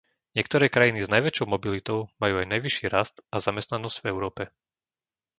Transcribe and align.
Niektoré 0.37 0.65
krajiny 0.75 0.99
s 1.05 1.13
najväčšou 1.15 1.45
mobilitou 1.53 1.99
majú 2.21 2.33
aj 2.41 2.49
najvyšší 2.53 2.85
rast 2.95 3.15
a 3.29 3.37
zamestnanosť 3.47 3.97
v 4.01 4.09
Európe. 4.13 4.43